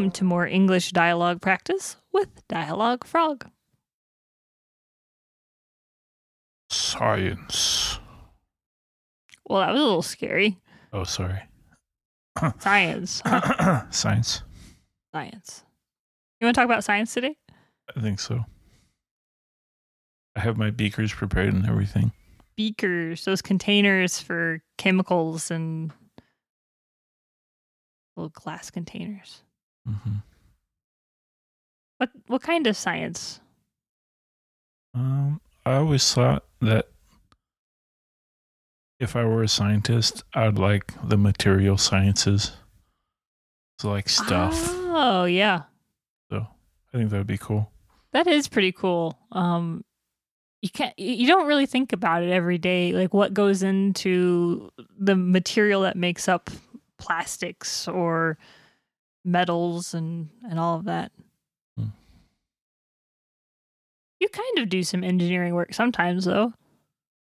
[0.00, 3.50] Welcome to more English dialogue practice with Dialogue Frog.
[6.70, 7.98] Science.
[9.46, 10.56] Well, that was a little scary.
[10.94, 11.42] Oh, sorry.
[12.60, 13.20] Science.
[13.26, 13.82] huh?
[13.90, 14.42] Science.
[15.12, 15.64] science.
[16.40, 17.36] You want to talk about science today?
[17.94, 18.46] I think so.
[20.34, 22.10] I have my beakers prepared and everything.
[22.56, 25.92] Beakers, those containers for chemicals and
[28.16, 29.42] little glass containers.
[29.86, 30.16] Hmm
[31.98, 33.40] What what kind of science?
[34.94, 36.88] Um, I always thought that
[38.98, 42.52] if I were a scientist, I'd like the material sciences.
[43.78, 44.54] So like stuff.
[44.92, 45.62] Oh, yeah.
[46.30, 46.46] So
[46.92, 47.70] I think that would be cool.
[48.12, 49.18] That is pretty cool.
[49.32, 49.84] Um
[50.62, 55.16] you can't you don't really think about it every day like what goes into the
[55.16, 56.50] material that makes up
[56.98, 58.36] plastics or
[59.24, 61.12] metals and and all of that.
[61.76, 61.88] Hmm.
[64.18, 66.52] You kind of do some engineering work sometimes though.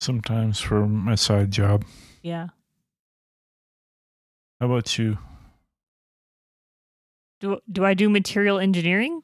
[0.00, 1.84] Sometimes for my side job.
[2.22, 2.48] Yeah.
[4.60, 5.18] How about you?
[7.40, 9.22] Do do I do material engineering?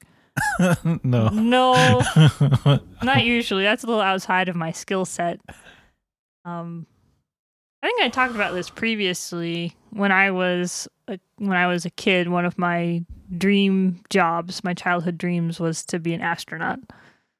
[1.02, 1.28] no.
[1.28, 2.02] No.
[3.02, 3.64] Not usually.
[3.64, 5.40] That's a little outside of my skill set.
[6.44, 6.86] Um,
[7.82, 11.90] I think I talked about this previously when I was a, when I was a
[11.90, 12.28] kid.
[12.28, 13.02] One of my
[13.36, 16.78] dream jobs, my childhood dreams, was to be an astronaut.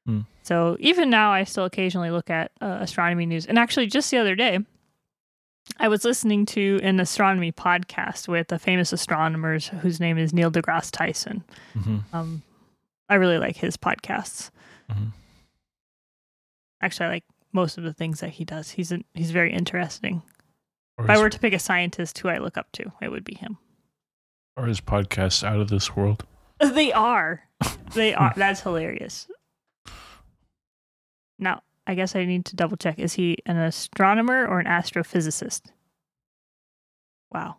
[0.07, 0.21] Hmm.
[0.43, 3.45] So even now, I still occasionally look at uh, astronomy news.
[3.45, 4.59] And actually, just the other day,
[5.79, 10.51] I was listening to an astronomy podcast with a famous astronomer whose name is Neil
[10.51, 11.43] deGrasse Tyson.
[11.73, 12.41] hmm Um,
[13.09, 14.49] I really like his podcasts.
[14.89, 15.11] Mhm.
[16.81, 18.71] Actually, I like most of the things that he does.
[18.71, 20.21] He's an, he's very interesting.
[20.97, 23.23] Or If I were to pick a scientist who I look up to, it would
[23.23, 23.57] be him.
[24.57, 26.25] or his podcast out of this world.
[26.61, 27.43] They are.
[27.95, 28.33] They are.
[28.35, 29.27] That's hilarious.
[31.39, 32.99] Now, I guess I need to double check.
[32.99, 35.71] Is he an astronomer or an astrophysicist?
[37.33, 37.55] Wow.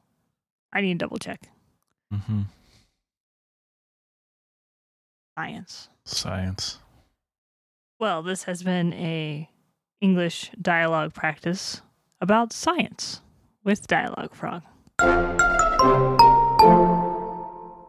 [0.73, 1.49] I need to double check.
[2.13, 2.43] hmm
[5.37, 5.89] Science.
[6.05, 6.79] Science.
[7.99, 9.49] Well, this has been a
[10.03, 11.81] English dialogue practice
[12.21, 13.21] about science
[13.63, 14.63] with Dialogue Frog.